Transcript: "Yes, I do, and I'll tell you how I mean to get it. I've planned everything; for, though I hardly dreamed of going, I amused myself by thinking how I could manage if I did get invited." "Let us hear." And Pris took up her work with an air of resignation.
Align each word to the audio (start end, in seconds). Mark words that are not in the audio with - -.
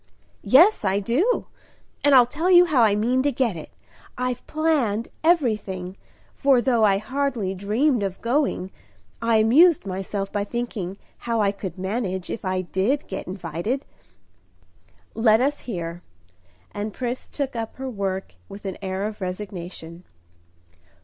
"Yes, 0.41 0.83
I 0.83 0.99
do, 0.99 1.45
and 2.03 2.15
I'll 2.15 2.25
tell 2.25 2.49
you 2.49 2.65
how 2.65 2.81
I 2.81 2.95
mean 2.95 3.21
to 3.21 3.31
get 3.31 3.55
it. 3.55 3.69
I've 4.17 4.43
planned 4.47 5.09
everything; 5.23 5.95
for, 6.33 6.59
though 6.59 6.83
I 6.83 6.97
hardly 6.97 7.53
dreamed 7.53 8.01
of 8.01 8.19
going, 8.19 8.71
I 9.21 9.35
amused 9.35 9.85
myself 9.85 10.31
by 10.31 10.43
thinking 10.43 10.97
how 11.29 11.39
I 11.39 11.51
could 11.51 11.77
manage 11.77 12.31
if 12.31 12.43
I 12.43 12.61
did 12.61 13.05
get 13.07 13.27
invited." 13.27 13.85
"Let 15.13 15.39
us 15.39 15.59
hear." 15.69 16.01
And 16.71 16.95
Pris 16.95 17.29
took 17.29 17.55
up 17.55 17.75
her 17.75 17.87
work 17.87 18.33
with 18.49 18.65
an 18.65 18.79
air 18.81 19.05
of 19.05 19.21
resignation. 19.21 20.03